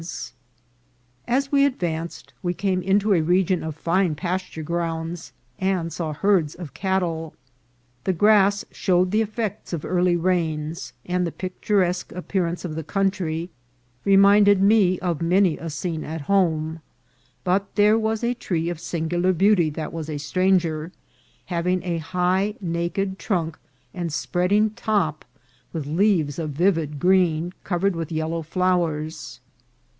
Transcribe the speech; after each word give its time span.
As 1.27 1.51
we 1.51 1.63
advanced 1.63 2.33
we 2.41 2.55
came 2.55 2.81
into 2.81 3.13
a 3.13 3.21
region 3.21 3.61
of 3.63 3.75
fine 3.75 4.15
pas 4.15 4.41
ture 4.49 4.63
grounds, 4.63 5.31
and 5.59 5.93
saw 5.93 6.11
herds 6.11 6.55
of 6.55 6.73
cattle. 6.73 7.35
The 8.05 8.11
grass 8.11 8.65
show 8.71 9.03
ed 9.03 9.11
the 9.11 9.21
effect 9.21 9.73
of 9.73 9.85
early 9.85 10.15
rains, 10.15 10.93
and 11.05 11.27
the 11.27 11.31
picturesque 11.31 12.11
appear 12.13 12.47
ance 12.47 12.65
of 12.65 12.73
the 12.73 12.83
country 12.83 13.51
reminded 14.03 14.59
me 14.59 14.97
of 15.01 15.21
many 15.21 15.55
a 15.59 15.69
scene 15.69 16.03
at 16.03 16.21
home; 16.21 16.79
but 17.43 17.75
there 17.75 17.99
was 17.99 18.23
a 18.23 18.33
tree 18.33 18.69
of 18.69 18.79
singular 18.79 19.31
beauty 19.33 19.69
that 19.69 19.93
was 19.93 20.09
a 20.09 20.17
stranger, 20.17 20.91
having 21.45 21.83
a 21.83 21.99
high, 21.99 22.55
naked 22.59 23.19
trunk 23.19 23.59
and 23.93 24.11
spreading 24.11 24.71
top, 24.71 25.23
with 25.73 25.85
leaves 25.85 26.39
of 26.39 26.49
vivid 26.49 26.97
green, 26.99 27.53
covered 27.63 27.95
with 27.95 28.11
yellow 28.11 28.41
flowers. 28.41 29.39